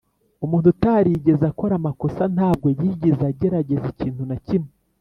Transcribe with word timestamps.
umuntu 0.45 0.67
utarigeze 0.73 1.43
akora 1.51 1.73
amakosa 1.77 2.23
ntabwo 2.35 2.67
yigeze 2.79 3.23
agerageza 3.31 3.85
ikintu 3.93 4.21
na 4.29 4.37
kimwe. 4.45 4.71